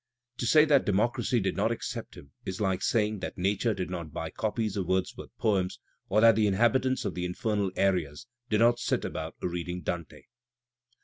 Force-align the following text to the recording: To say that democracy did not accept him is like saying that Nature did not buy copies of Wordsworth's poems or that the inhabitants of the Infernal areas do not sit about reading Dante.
To 0.37 0.47
say 0.47 0.65
that 0.65 0.83
democracy 0.87 1.39
did 1.39 1.55
not 1.55 1.71
accept 1.71 2.15
him 2.17 2.31
is 2.43 2.59
like 2.59 2.81
saying 2.81 3.19
that 3.19 3.37
Nature 3.37 3.75
did 3.75 3.91
not 3.91 4.11
buy 4.11 4.31
copies 4.31 4.75
of 4.75 4.87
Wordsworth's 4.87 5.33
poems 5.37 5.79
or 6.09 6.21
that 6.21 6.35
the 6.35 6.47
inhabitants 6.47 7.05
of 7.05 7.13
the 7.13 7.23
Infernal 7.23 7.69
areas 7.75 8.25
do 8.49 8.57
not 8.57 8.79
sit 8.79 9.05
about 9.05 9.35
reading 9.43 9.83
Dante. 9.83 10.23